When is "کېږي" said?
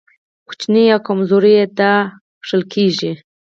2.73-3.11